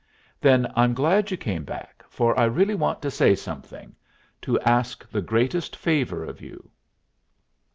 [0.39, 3.95] "Then I'm glad you came back, for I really want to say something,
[4.41, 6.71] to ask the greatest favor of you."